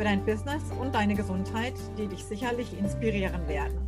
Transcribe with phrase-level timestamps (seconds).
[0.00, 3.86] für dein Business und deine Gesundheit, die dich sicherlich inspirieren werden.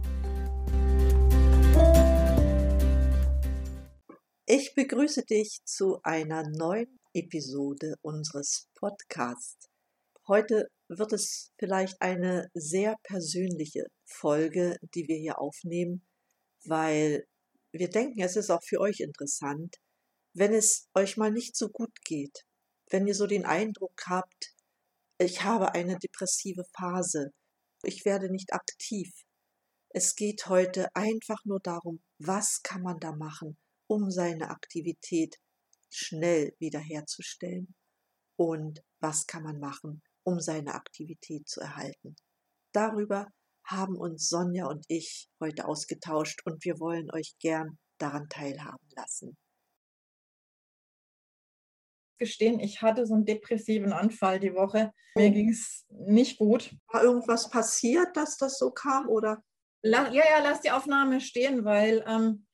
[4.44, 9.70] Ich begrüße dich zu einer neuen Episode unseres Podcasts.
[10.28, 16.06] Heute wird es vielleicht eine sehr persönliche Folge, die wir hier aufnehmen,
[16.66, 17.24] weil
[17.70, 19.76] wir denken, es ist auch für euch interessant,
[20.34, 22.42] wenn es euch mal nicht so gut geht,
[22.90, 24.52] wenn ihr so den Eindruck habt,
[25.18, 27.32] ich habe eine depressive Phase,
[27.84, 29.10] ich werde nicht aktiv.
[29.90, 35.36] Es geht heute einfach nur darum, was kann man da machen, um seine Aktivität
[35.90, 37.74] schnell wiederherzustellen
[38.36, 42.16] und was kann man machen, um seine Aktivität zu erhalten.
[42.72, 43.28] Darüber
[43.64, 49.36] haben uns Sonja und ich heute ausgetauscht und wir wollen euch gern daran teilhaben lassen
[52.22, 54.92] gestehen, ich hatte so einen depressiven Anfall die Woche.
[55.16, 55.32] Mir oh.
[55.32, 56.70] ging es nicht gut.
[56.92, 59.42] War irgendwas passiert, dass das so kam, oder?
[59.82, 62.46] La ja, ja, lass die Aufnahme stehen, weil ähm,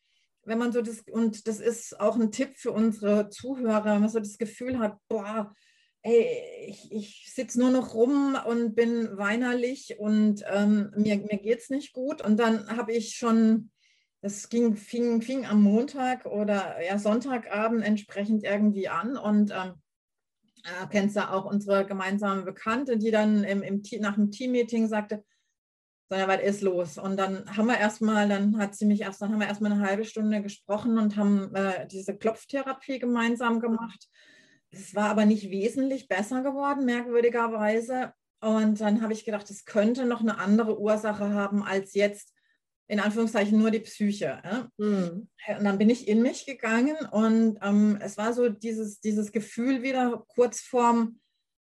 [0.44, 4.08] wenn man so das, und das ist auch ein Tipp für unsere Zuhörer, wenn man
[4.08, 5.54] so das Gefühl hat, boah,
[6.02, 11.58] ey, ich, ich sitze nur noch rum und bin weinerlich und ähm, mir, mir geht
[11.60, 12.24] es nicht gut.
[12.24, 13.70] Und dann habe ich schon
[14.20, 19.74] das ging, fing, fing am Montag oder ja, Sonntagabend entsprechend irgendwie an und ähm,
[20.64, 25.24] äh, kennst du auch unsere gemeinsame Bekannte, die dann im, im, nach dem Teammeeting sagte,
[26.10, 26.96] Sonja, was ist los?
[26.96, 29.86] Und dann haben wir erstmal, dann hat sie mich erst, dann haben wir erstmal eine
[29.86, 34.08] halbe Stunde gesprochen und haben äh, diese Klopftherapie gemeinsam gemacht.
[34.70, 38.12] Es war aber nicht wesentlich besser geworden, merkwürdigerweise.
[38.40, 42.32] Und dann habe ich gedacht, es könnte noch eine andere Ursache haben als jetzt
[42.88, 44.40] in Anführungszeichen nur die Psyche.
[44.42, 44.70] Ja?
[44.78, 45.28] Mhm.
[45.56, 49.82] Und dann bin ich in mich gegangen und ähm, es war so dieses, dieses Gefühl
[49.82, 51.20] wieder kurz vorm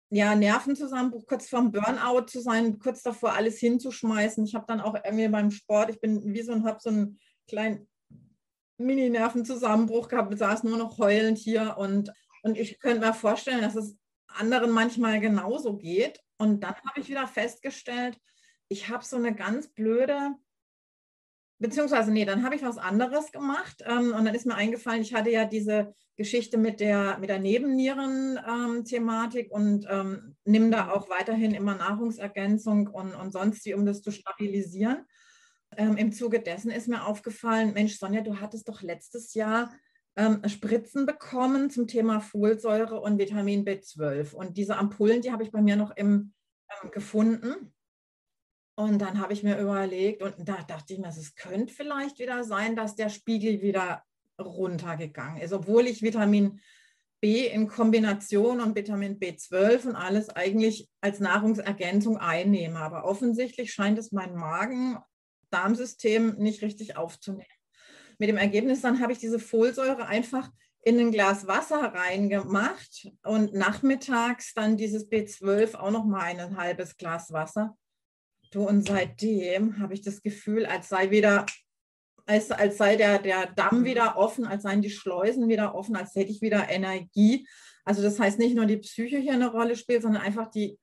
[0.09, 4.43] ja, Nervenzusammenbruch, kurz vorm Burnout zu sein, kurz davor alles hinzuschmeißen.
[4.43, 7.17] Ich habe dann auch irgendwie beim Sport, ich bin wie so ein, habe so einen
[7.47, 7.87] kleinen
[8.77, 12.11] Mini-Nervenzusammenbruch gehabt, saß nur noch heulend hier und,
[12.43, 13.95] und ich könnte mir vorstellen, dass es
[14.27, 16.19] anderen manchmal genauso geht.
[16.37, 18.17] Und dann habe ich wieder festgestellt,
[18.67, 20.31] ich habe so eine ganz blöde
[21.61, 25.13] beziehungsweise nee, dann habe ich was anderes gemacht ähm, und dann ist mir eingefallen, ich
[25.13, 31.09] hatte ja diese Geschichte mit der, mit der Nebennieren-Thematik ähm, und ähm, nimm da auch
[31.09, 35.05] weiterhin immer Nahrungsergänzung und, und sonst wie, um das zu stabilisieren.
[35.77, 39.71] Ähm, Im Zuge dessen ist mir aufgefallen, Mensch, Sonja, du hattest doch letztes Jahr
[40.15, 45.51] ähm, Spritzen bekommen zum Thema Folsäure und Vitamin B12 und diese Ampullen, die habe ich
[45.51, 46.33] bei mir noch im,
[46.83, 47.73] ähm, gefunden.
[48.75, 52.43] Und dann habe ich mir überlegt und da dachte ich mir, es könnte vielleicht wieder
[52.43, 54.03] sein, dass der Spiegel wieder
[54.39, 56.59] runtergegangen ist, obwohl ich Vitamin
[57.19, 62.79] B in Kombination und Vitamin B12 und alles eigentlich als Nahrungsergänzung einnehme.
[62.79, 67.45] Aber offensichtlich scheint es mein Magen-Darmsystem nicht richtig aufzunehmen.
[68.17, 70.49] Mit dem Ergebnis dann habe ich diese Folsäure einfach
[70.83, 76.97] in ein Glas Wasser reingemacht und nachmittags dann dieses B12 auch noch mal ein halbes
[76.97, 77.77] Glas Wasser.
[78.51, 81.45] Du, und seitdem habe ich das Gefühl, als sei wieder,
[82.25, 86.13] als, als sei der, der Damm wieder offen, als seien die Schleusen wieder offen, als
[86.15, 87.47] hätte ich wieder Energie.
[87.85, 90.77] Also das heißt nicht nur die Psyche hier eine Rolle spielt, sondern einfach die,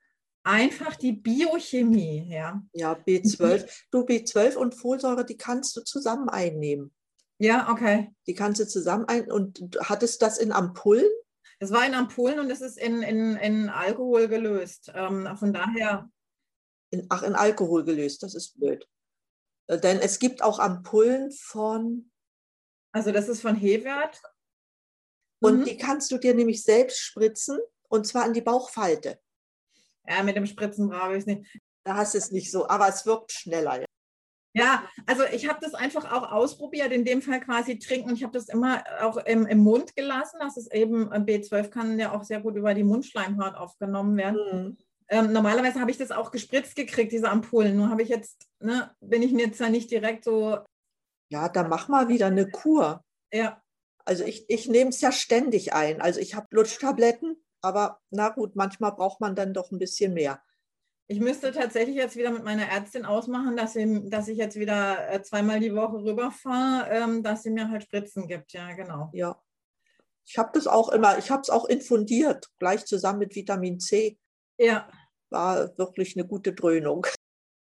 [0.45, 2.27] einfach die Biochemie.
[2.31, 3.71] Ja, ja B12.
[3.91, 6.93] Du, B12 und Folsäure, die kannst du zusammen einnehmen.
[7.39, 8.11] Ja, okay.
[8.27, 11.07] Die kannst du zusammen ein und hattest das in Ampullen?
[11.61, 14.91] Es war in Ampullen und es ist in, in, in Alkohol gelöst.
[14.95, 16.09] Ähm, von daher
[16.91, 18.23] in, ach, in Alkohol gelöst.
[18.23, 18.87] Das ist blöd.
[19.67, 22.11] Äh, denn es gibt auch Ampullen von.
[22.93, 24.21] Also das ist von Hewert.
[25.41, 25.65] Und mhm.
[25.65, 27.59] die kannst du dir nämlich selbst spritzen
[27.89, 29.21] und zwar an die Bauchfalte.
[30.09, 31.61] Ja, mit dem Spritzen brauche ich es nicht.
[31.85, 33.85] Da hast du es nicht so, aber es wirkt schneller.
[34.55, 38.15] Ja, also ich habe das einfach auch ausprobiert, in dem Fall quasi trinken.
[38.15, 40.39] Ich habe das immer auch im, im, Mund gelassen.
[40.41, 44.69] Das ist eben, äh, B12 kann ja auch sehr gut über die Mundschleimhaut aufgenommen werden.
[44.71, 44.79] Mhm.
[45.11, 47.77] Ähm, normalerweise habe ich das auch gespritzt gekriegt, diese Ampullen.
[47.77, 50.59] Nur habe ich jetzt, ne, bin ich mir jetzt ja nicht direkt so.
[51.31, 53.03] Ja, dann mach mal wieder eine Kur.
[53.33, 53.63] Ja.
[54.05, 56.01] Also ich, ich nehme es ja ständig ein.
[56.01, 60.43] Also ich habe Lutschtabletten, aber na gut, manchmal braucht man dann doch ein bisschen mehr.
[61.11, 65.11] Ich müsste tatsächlich jetzt wieder mit meiner Ärztin ausmachen, dass, sie, dass ich jetzt wieder
[65.11, 68.53] äh, zweimal die Woche rüberfahre, ähm, dass sie mir halt Spritzen gibt.
[68.53, 69.09] Ja, genau.
[69.15, 69.41] Ja.
[70.27, 74.19] Ich habe das auch immer, ich habe es auch infundiert, gleich zusammen mit Vitamin C.
[74.59, 74.87] Ja.
[75.31, 77.07] War wirklich eine gute Dröhnung.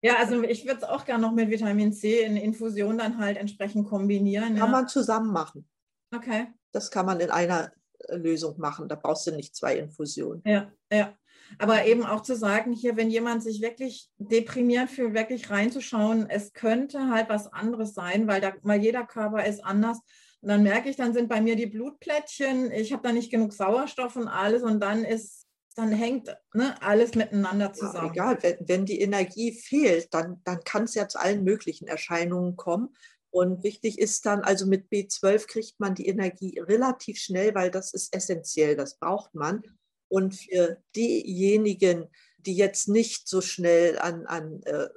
[0.03, 3.37] Ja, also ich würde es auch gerne noch mit Vitamin C in Infusion dann halt
[3.37, 4.55] entsprechend kombinieren.
[4.55, 4.65] Kann ja.
[4.65, 5.69] man zusammen machen.
[6.11, 6.47] Okay.
[6.71, 7.71] Das kann man in einer
[8.07, 8.89] äh, Lösung machen.
[8.89, 10.41] Da brauchst du nicht zwei Infusionen.
[10.43, 11.15] Ja, ja.
[11.59, 16.53] Aber eben auch zu sagen, hier, wenn jemand sich wirklich deprimiert fühlt, wirklich reinzuschauen, es
[16.53, 19.99] könnte halt was anderes sein, weil, da, weil jeder Körper ist anders.
[20.41, 23.53] Und dann merke ich, dann sind bei mir die Blutplättchen, ich habe da nicht genug
[23.53, 25.40] Sauerstoff und alles und dann ist,
[25.75, 28.13] dann hängt ne, alles miteinander zusammen.
[28.13, 31.87] Ja, egal, wenn, wenn die Energie fehlt, dann, dann kann es ja zu allen möglichen
[31.87, 32.95] Erscheinungen kommen.
[33.29, 37.93] Und wichtig ist dann, also mit B12 kriegt man die Energie relativ schnell, weil das
[37.93, 39.63] ist essentiell, das braucht man.
[40.09, 42.09] Und für diejenigen,
[42.39, 44.89] die jetzt nicht so schnell an, an, äh,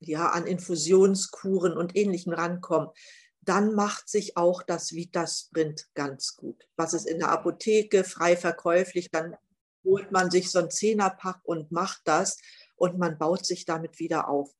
[0.00, 2.90] ja, an Infusionskuren und Ähnlichem rankommen,
[3.40, 6.68] dann macht sich auch das Vitasprint ganz gut.
[6.76, 9.36] Was ist in der Apotheke frei verkäuflich, dann
[9.86, 12.38] holt man sich so ein Zehnerpack und macht das
[12.74, 14.50] und man baut sich damit wieder auf.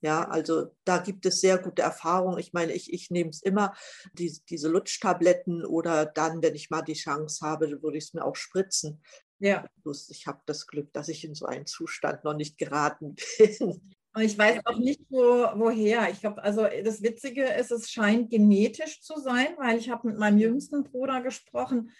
[0.00, 2.38] Ja, also da gibt es sehr gute Erfahrungen.
[2.38, 3.74] Ich meine, ich, ich nehme es immer,
[4.12, 8.22] die, diese Lutschtabletten oder dann, wenn ich mal die Chance habe, würde ich es mir
[8.22, 9.02] auch spritzen.
[9.38, 9.66] Ja.
[10.10, 13.94] Ich habe das Glück, dass ich in so einen Zustand noch nicht geraten bin.
[14.14, 16.10] Und ich weiß auch nicht, wo, woher.
[16.10, 20.18] Ich glaube, also das Witzige ist, es scheint genetisch zu sein, weil ich habe mit
[20.18, 21.90] meinem jüngsten Bruder gesprochen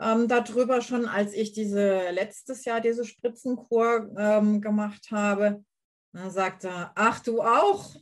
[0.00, 5.64] ähm, darüber schon, als ich diese letztes Jahr diese Spritzenkur ähm, gemacht habe.
[6.12, 7.94] Dann sagte er, ach du auch?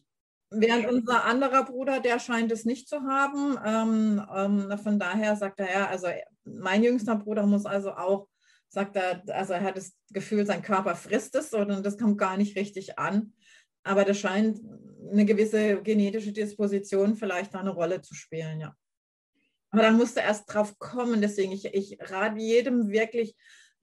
[0.51, 3.59] Während unser anderer Bruder, der scheint es nicht zu haben.
[3.65, 6.07] Ähm, ähm von daher sagt er, ja, also
[6.45, 8.29] mein jüngster Bruder muss also auch
[8.69, 12.37] sagt er, also er hat das Gefühl, sein Körper frisst es und das kommt gar
[12.37, 13.33] nicht richtig an.
[13.83, 14.61] Aber das scheint
[15.11, 18.75] eine gewisse genetische Disposition vielleicht eine Rolle zu spielen, ja.
[19.76, 21.20] Aber dann musst du erst drauf kommen.
[21.20, 23.37] Deswegen, ich, ich rate jedem wirklich,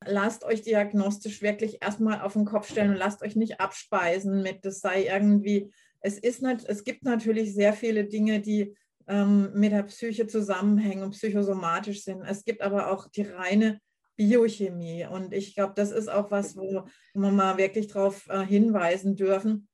[0.06, 4.66] lasst euch diagnostisch wirklich erstmal auf den Kopf stellen und lasst euch nicht abspeisen mit,
[4.66, 8.76] das sei irgendwie, es ist nicht, es gibt natürlich sehr viele Dinge, die
[9.08, 12.24] ähm, mit der Psyche zusammenhängen und psychosomatisch sind.
[12.24, 13.80] Es gibt aber auch die reine
[14.16, 15.06] Biochemie.
[15.06, 19.68] Und ich glaube, das ist auch was, wo, wir mal wirklich darauf äh, hinweisen dürfen.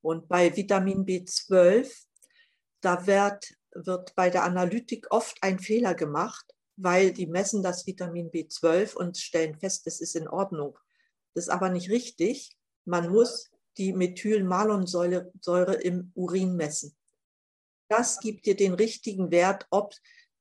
[0.00, 1.90] Und bei Vitamin B12,
[2.80, 8.30] da wird, wird bei der Analytik oft ein Fehler gemacht, weil die messen das Vitamin
[8.30, 10.78] B12 und stellen fest, es ist in Ordnung.
[11.34, 12.56] Das ist aber nicht richtig.
[12.84, 16.96] Man muss die Methylmalonsäure im Urin messen.
[17.88, 19.94] Das gibt dir den richtigen Wert, ob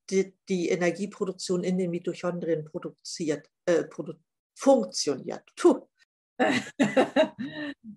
[0.10, 4.14] die, die Energieproduktion in den Mitochondrien produziert, äh, produ
[4.56, 5.44] funktioniert.
[5.56, 5.88] Puh.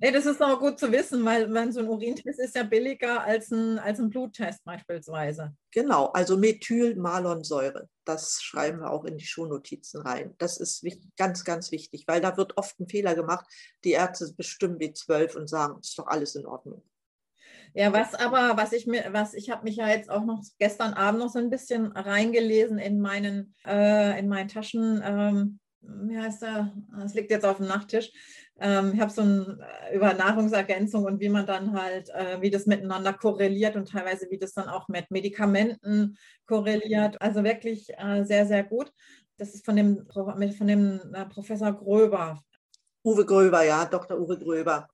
[0.00, 3.22] nee, das ist aber gut zu wissen, weil, weil so ein Urintest ist ja billiger
[3.22, 5.54] als ein, als ein Bluttest beispielsweise.
[5.70, 10.34] Genau, also Methylmalonsäure, das schreiben wir auch in die Shownotizen rein.
[10.38, 13.46] Das ist wichtig, ganz, ganz wichtig, weil da wird oft ein Fehler gemacht.
[13.84, 16.82] Die Ärzte bestimmen B12 und sagen, ist doch alles in Ordnung.
[17.74, 20.94] Ja, was aber, was ich mir, was ich habe mich ja jetzt auch noch gestern
[20.94, 25.02] Abend noch so ein bisschen reingelesen in meinen, äh, in meinen Taschen.
[25.04, 26.72] Ähm, wie heißt der?
[27.04, 28.12] Es liegt jetzt auf dem Nachttisch.
[28.58, 32.50] Ähm, ich habe so ein äh, über Nahrungsergänzung und wie man dann halt, äh, wie
[32.50, 37.20] das miteinander korreliert und teilweise wie das dann auch mit Medikamenten korreliert.
[37.20, 38.92] Also wirklich äh, sehr, sehr gut.
[39.36, 42.42] Das ist von dem, von dem äh, Professor Gröber.
[43.04, 44.18] Uwe Gröber, ja, Dr.
[44.18, 44.88] Uwe Gröber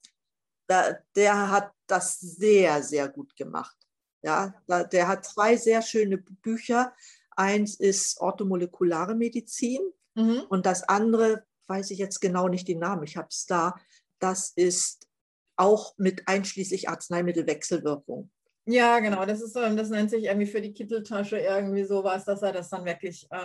[1.17, 3.77] der hat das sehr, sehr gut gemacht.
[4.23, 6.95] Ja, der hat zwei sehr schöne Bücher.
[7.31, 9.81] Eins ist orthomolekulare Medizin
[10.15, 10.43] mhm.
[10.49, 13.75] und das andere, weiß ich jetzt genau nicht den Namen, ich habe es da,
[14.19, 15.09] das ist
[15.57, 18.31] auch mit einschließlich Arzneimittelwechselwirkung.
[18.65, 22.43] Ja, genau, das ist so, das nennt sich irgendwie für die Kitteltasche irgendwie sowas, dass
[22.43, 23.27] er das dann wirklich.
[23.31, 23.45] Äh,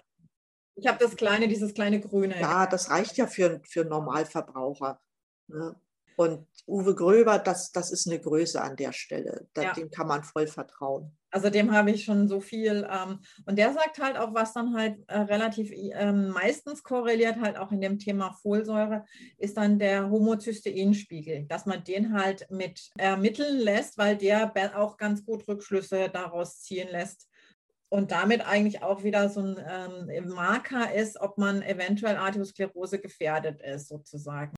[0.76, 2.40] ich habe das kleine, dieses kleine Grüne.
[2.40, 5.02] Ja, das reicht ja für, für Normalverbraucher.
[5.48, 5.76] Ne?
[6.18, 9.48] Und Uwe Gröber, das, das ist eine Größe an der Stelle.
[9.54, 9.74] Da, ja.
[9.74, 11.18] Dem kann man voll vertrauen.
[11.38, 12.88] Also dem habe ich schon so viel.
[12.92, 17.58] Ähm, und der sagt halt auch, was dann halt äh, relativ ähm, meistens korreliert, halt
[17.58, 19.06] auch in dem Thema Folsäure,
[19.38, 25.24] ist dann der Homozysteinspiegel, dass man den halt mit ermitteln lässt, weil der auch ganz
[25.24, 27.30] gut Rückschlüsse daraus ziehen lässt.
[27.90, 33.62] Und damit eigentlich auch wieder so ein ähm, Marker ist, ob man eventuell Arteriosklerose gefährdet
[33.62, 34.57] ist, sozusagen.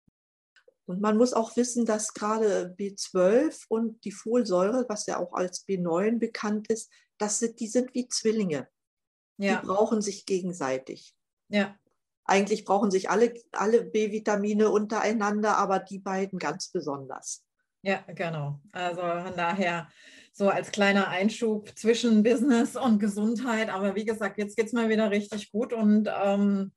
[0.89, 5.67] Und man muss auch wissen, dass gerade B12 und die Folsäure, was ja auch als
[5.67, 8.67] B9 bekannt ist, das sind, die sind wie Zwillinge.
[9.37, 9.61] Ja.
[9.61, 11.13] Die brauchen sich gegenseitig.
[11.47, 11.77] Ja.
[12.25, 17.45] Eigentlich brauchen sich alle, alle B-Vitamine untereinander, aber die beiden ganz besonders.
[17.83, 18.59] Ja, genau.
[18.71, 19.91] Also von daher
[20.33, 23.69] so als kleiner Einschub zwischen Business und Gesundheit.
[23.69, 26.71] Aber wie gesagt, jetzt geht es mir wieder richtig gut und ähm,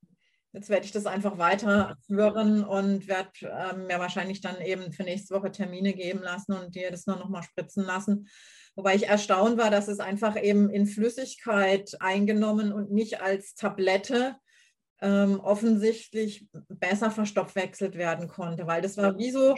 [0.52, 5.34] jetzt werde ich das einfach weiterführen und werde ähm, mir wahrscheinlich dann eben für nächste
[5.34, 8.28] Woche Termine geben lassen und dir das nur noch mal spritzen lassen.
[8.74, 14.36] Wobei ich erstaunt war, dass es einfach eben in Flüssigkeit eingenommen und nicht als Tablette
[15.00, 19.56] ähm, offensichtlich besser verstoffwechselt werden konnte, weil das war wie so,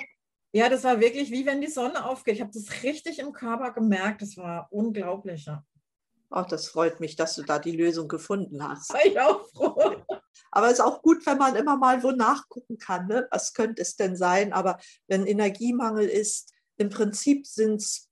[0.52, 2.36] ja, das war wirklich wie wenn die Sonne aufgeht.
[2.36, 4.22] Ich habe das richtig im Körper gemerkt.
[4.22, 5.46] Das war unglaublich.
[5.46, 5.64] Ja.
[6.30, 8.92] Auch das freut mich, dass du da die Lösung gefunden hast.
[8.92, 9.96] War ich auch froh.
[10.54, 13.08] Aber es ist auch gut, wenn man immer mal wo nachgucken kann.
[13.08, 13.26] Ne?
[13.32, 14.52] Was könnte es denn sein?
[14.52, 18.08] Aber wenn Energiemangel ist, im Prinzip sind es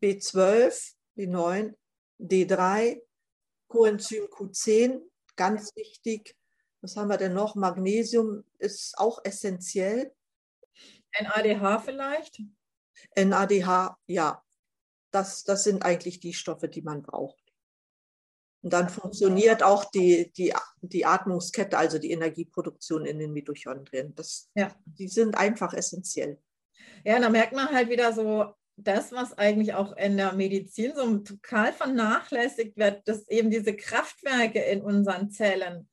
[0.00, 1.74] B12, B9,
[2.18, 3.02] D3,
[3.68, 5.02] Coenzym Q10,
[5.36, 6.34] ganz wichtig.
[6.80, 7.56] Was haben wir denn noch?
[7.56, 10.14] Magnesium ist auch essentiell.
[11.20, 12.40] NADH vielleicht?
[13.14, 14.42] NADH, ja.
[15.10, 17.41] Das, das sind eigentlich die Stoffe, die man braucht.
[18.62, 24.14] Und dann funktioniert auch die, die, die Atmungskette, also die Energieproduktion in den Mitochondrien.
[24.14, 24.72] Das, ja.
[24.86, 26.38] Die sind einfach essentiell.
[27.04, 31.18] Ja, da merkt man halt wieder so, das, was eigentlich auch in der Medizin so
[31.18, 35.88] total vernachlässigt wird, dass eben diese Kraftwerke in unseren Zellen,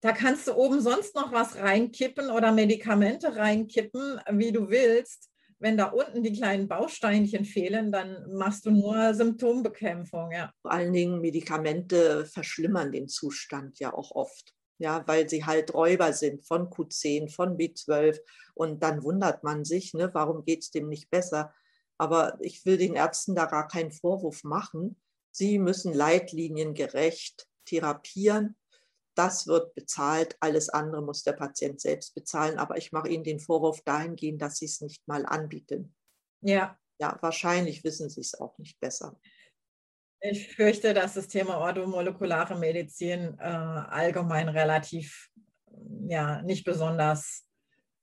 [0.00, 5.30] da kannst du oben sonst noch was reinkippen oder Medikamente reinkippen, wie du willst.
[5.64, 10.30] Wenn da unten die kleinen Bausteinchen fehlen, dann machst du nur Symptombekämpfung.
[10.30, 10.52] Ja.
[10.60, 14.52] Vor allen Dingen Medikamente verschlimmern den Zustand ja auch oft.
[14.76, 18.18] Ja, weil sie halt Räuber sind von Q10, von B12.
[18.52, 21.54] Und dann wundert man sich, ne, warum geht es dem nicht besser?
[21.96, 25.00] Aber ich will den Ärzten da gar keinen Vorwurf machen.
[25.30, 28.54] Sie müssen leitliniengerecht therapieren
[29.14, 32.58] das wird bezahlt, alles andere muss der Patient selbst bezahlen.
[32.58, 35.94] Aber ich mache Ihnen den Vorwurf dahingehend, dass Sie es nicht mal anbieten.
[36.40, 36.78] Ja.
[37.00, 39.18] Ja, wahrscheinlich wissen Sie es auch nicht besser.
[40.20, 45.28] Ich fürchte, dass das Thema orthomolekulare Medizin äh, allgemein relativ,
[46.06, 47.44] ja, nicht besonders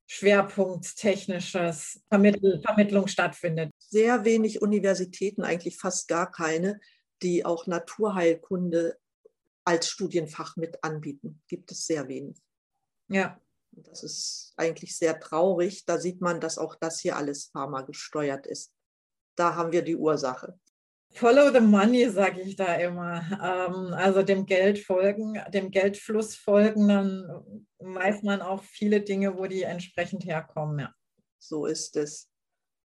[0.07, 3.71] schwerpunkttechnisches Vermittl Vermittlung stattfindet.
[3.79, 6.79] Sehr wenig Universitäten, eigentlich fast gar keine,
[7.23, 8.97] die auch Naturheilkunde
[9.71, 11.41] als Studienfach mit anbieten.
[11.47, 12.37] Gibt es sehr wenig.
[13.07, 13.39] Ja.
[13.73, 15.85] Das ist eigentlich sehr traurig.
[15.85, 18.73] Da sieht man, dass auch das hier alles Pharma gesteuert ist.
[19.37, 20.59] Da haben wir die Ursache.
[21.13, 23.21] Follow the money, sage ich da immer.
[23.31, 29.45] Ähm, also dem Geld folgen, dem Geldfluss folgen, dann weiß man auch viele Dinge, wo
[29.45, 30.79] die entsprechend herkommen.
[30.79, 30.93] Ja.
[31.39, 32.29] So ist es.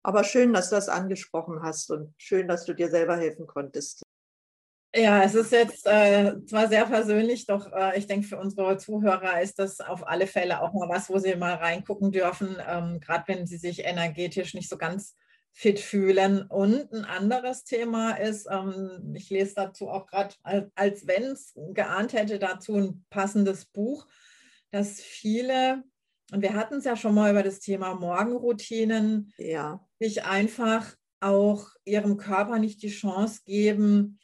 [0.03, 4.03] Aber schön, dass du das angesprochen hast und schön, dass du dir selber helfen konntest.
[4.93, 9.41] Ja, es ist jetzt äh, zwar sehr persönlich, doch äh, ich denke, für unsere Zuhörer
[9.41, 13.25] ist das auf alle Fälle auch mal was, wo sie mal reingucken dürfen, ähm, gerade
[13.29, 15.15] wenn sie sich energetisch nicht so ganz
[15.53, 16.43] fit fühlen.
[16.43, 21.55] Und ein anderes Thema ist, ähm, ich lese dazu auch gerade, als, als wenn es
[21.73, 24.09] geahnt hätte, dazu ein passendes Buch,
[24.73, 25.85] dass viele,
[26.33, 29.87] und wir hatten es ja schon mal über das Thema Morgenroutinen, ja.
[30.01, 34.19] sich einfach auch ihrem Körper nicht die Chance geben,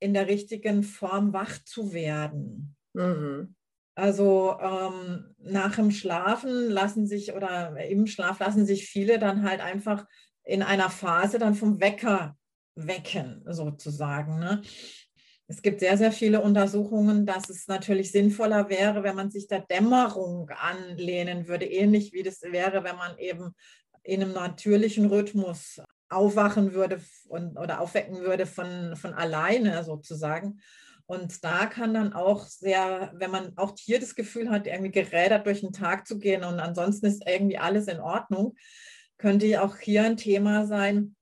[0.00, 2.76] in der richtigen Form wach zu werden.
[2.94, 3.54] Mhm.
[3.94, 9.60] Also ähm, nach dem Schlafen lassen sich oder im Schlaf lassen sich viele dann halt
[9.60, 10.06] einfach
[10.42, 12.36] in einer Phase dann vom Wecker
[12.74, 14.38] wecken, sozusagen.
[14.38, 14.62] Ne?
[15.48, 19.60] Es gibt sehr, sehr viele Untersuchungen, dass es natürlich sinnvoller wäre, wenn man sich der
[19.60, 23.52] Dämmerung anlehnen würde, ähnlich wie das wäre, wenn man eben
[24.02, 25.80] in einem natürlichen Rhythmus
[26.10, 30.60] aufwachen würde und, oder aufwecken würde von, von alleine sozusagen.
[31.06, 35.46] Und da kann dann auch sehr, wenn man auch hier das Gefühl hat, irgendwie gerädert
[35.46, 38.54] durch den Tag zu gehen und ansonsten ist irgendwie alles in Ordnung,
[39.18, 41.16] könnte auch hier ein Thema sein,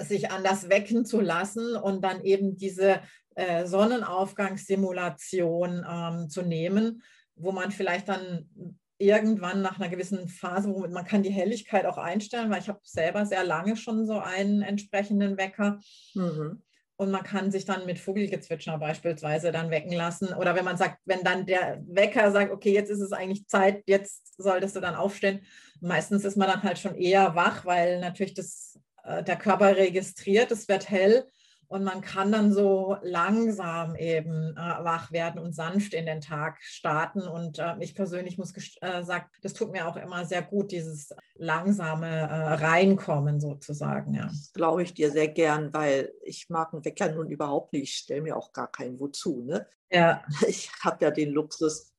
[0.00, 3.02] sich anders wecken zu lassen und dann eben diese
[3.34, 7.02] äh, Sonnenaufgangssimulation ähm, zu nehmen,
[7.34, 11.98] wo man vielleicht dann irgendwann nach einer gewissen Phase, wo man kann die Helligkeit auch
[11.98, 15.80] einstellen, weil ich habe selber sehr lange schon so einen entsprechenden Wecker.
[16.14, 16.62] Mhm.
[16.96, 20.32] Und man kann sich dann mit Vogelgezwitscher beispielsweise dann wecken lassen.
[20.34, 23.82] Oder wenn man sagt, wenn dann der Wecker sagt, okay, jetzt ist es eigentlich Zeit,
[23.86, 25.40] jetzt solltest du dann aufstehen.
[25.80, 30.52] Meistens ist man dann halt schon eher wach, weil natürlich das, äh, der Körper registriert,
[30.52, 31.26] es wird hell
[31.72, 36.58] und man kann dann so langsam eben äh, wach werden und sanft in den Tag
[36.60, 37.22] starten.
[37.22, 38.52] Und äh, ich persönlich muss
[38.82, 44.12] äh, sagen, das tut mir auch immer sehr gut, dieses langsame äh, Reinkommen sozusagen.
[44.12, 44.26] Ja.
[44.26, 47.84] Das glaube ich dir sehr gern, weil ich mag einen Wecker nun überhaupt nicht.
[47.84, 49.42] Ich stelle mir auch gar keinen wozu.
[49.42, 49.66] Ne?
[49.90, 50.22] Ja.
[50.46, 51.90] Ich habe ja den Luxus,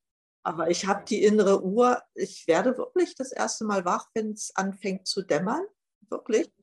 [0.44, 4.52] Aber ich habe die innere Uhr, ich werde wirklich das erste Mal wach, wenn es
[4.56, 5.64] anfängt zu dämmern.
[6.10, 6.54] Wirklich.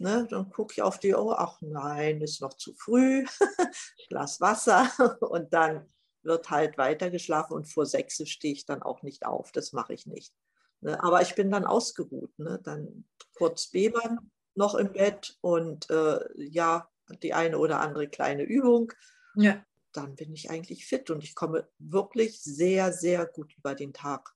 [0.00, 3.26] Ne, dann gucke ich auf die Uhr, ach nein, ist noch zu früh,
[4.08, 4.88] Glas Wasser
[5.20, 5.92] und dann
[6.22, 9.92] wird halt weiter geschlafen und vor sechs stehe ich dann auch nicht auf, das mache
[9.92, 10.32] ich nicht.
[10.80, 13.04] Ne, aber ich bin dann ausgeruht, ne, dann
[13.34, 16.88] kurz bebern noch im Bett und äh, ja,
[17.22, 18.94] die eine oder andere kleine Übung.
[19.34, 19.62] Ja.
[19.92, 24.34] Dann bin ich eigentlich fit und ich komme wirklich sehr, sehr gut über den Tag.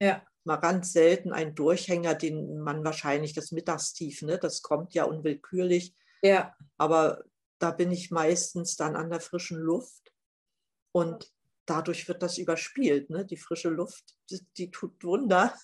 [0.00, 5.04] Ja mal ganz selten ein Durchhänger, den man wahrscheinlich das Mittagstief, ne, das kommt ja
[5.04, 5.94] unwillkürlich.
[6.22, 6.54] Ja.
[6.78, 7.24] Aber
[7.58, 10.12] da bin ich meistens dann an der frischen Luft
[10.92, 11.30] und
[11.66, 13.10] dadurch wird das überspielt.
[13.10, 13.24] Ne?
[13.24, 15.56] Die frische Luft, die, die tut Wunder.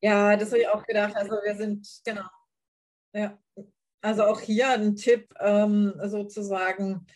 [0.00, 1.16] Ja, das habe ich auch gedacht.
[1.16, 2.26] Also wir sind, genau.
[3.12, 3.38] Ja.
[4.00, 7.06] Also auch hier ein Tipp ähm, sozusagen.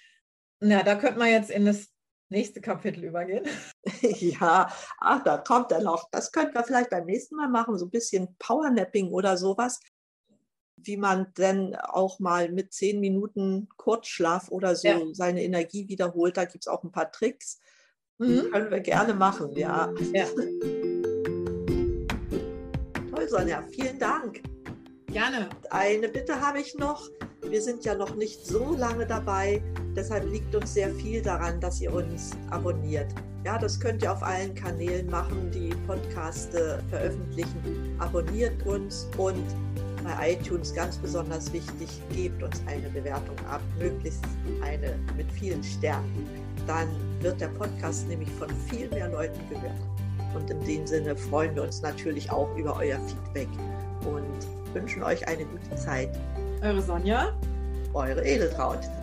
[0.61, 1.89] Na, da könnte man jetzt in das
[2.28, 3.45] nächste Kapitel übergehen.
[4.18, 4.68] Ja,
[4.99, 6.11] ach, da kommt er noch.
[6.11, 9.80] Das könnten wir vielleicht beim nächsten Mal machen, so ein bisschen Powernapping oder sowas.
[10.76, 15.00] Wie man denn auch mal mit zehn Minuten Kurzschlaf oder so ja.
[15.12, 16.37] seine Energie wiederholt.
[16.37, 17.61] Da gibt es auch ein paar Tricks.
[18.18, 18.50] Mhm.
[18.50, 19.92] können wir gerne machen, ja.
[20.12, 20.26] ja.
[23.11, 24.42] Toll, Sonja, vielen Dank.
[25.06, 25.49] Gerne.
[25.71, 27.09] Eine Bitte habe ich noch.
[27.49, 29.62] Wir sind ja noch nicht so lange dabei,
[29.95, 33.07] deshalb liegt uns sehr viel daran, dass ihr uns abonniert.
[33.45, 37.95] Ja, das könnt ihr auf allen Kanälen machen, die Podcaste veröffentlichen.
[37.99, 39.45] Abonniert uns und
[40.03, 44.25] bei iTunes ganz besonders wichtig, gebt uns eine Bewertung ab, möglichst
[44.62, 46.26] eine mit vielen Sternen.
[46.67, 46.88] Dann
[47.21, 49.81] wird der Podcast nämlich von viel mehr Leuten gehört.
[50.35, 53.49] Und in dem Sinne freuen wir uns natürlich auch über euer Feedback
[54.05, 56.11] und wünschen euch eine gute Zeit.
[56.63, 57.33] Eure Sonja.
[57.95, 58.96] Eure Edeltraut.